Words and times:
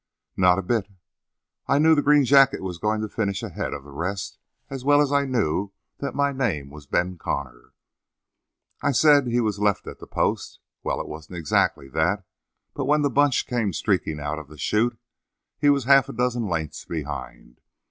"Not 0.35 0.57
a 0.57 0.63
bit. 0.63 0.87
I 1.67 1.77
knew 1.77 1.93
the 1.93 2.01
green 2.01 2.25
jacket 2.25 2.63
was 2.63 2.79
going 2.79 3.01
to 3.01 3.07
finish 3.07 3.43
ahead 3.43 3.71
of 3.71 3.83
the 3.83 3.91
rest 3.91 4.39
as 4.67 4.83
well 4.83 4.99
as 4.99 5.11
I 5.11 5.25
knew 5.25 5.73
that 5.99 6.15
my 6.15 6.31
name 6.31 6.71
was 6.71 6.87
Ben 6.87 7.19
Connor. 7.19 7.73
I 8.81 8.93
said 8.93 9.27
he 9.27 9.39
was 9.39 9.59
left 9.59 9.85
at 9.85 9.99
the 9.99 10.07
post. 10.07 10.59
Well, 10.81 10.99
it 11.01 11.07
wasn't 11.07 11.37
exactly 11.37 11.87
that, 11.89 12.23
but 12.73 12.85
when 12.85 13.03
the 13.03 13.11
bunch 13.11 13.45
came 13.45 13.73
streaking 13.73 14.19
out 14.19 14.39
of 14.39 14.47
the 14.47 14.57
shoot, 14.57 14.97
he 15.59 15.69
was 15.69 15.83
half 15.83 16.09
a 16.09 16.13
dozen 16.13 16.47
lengths 16.49 16.83
behind. 16.83 17.61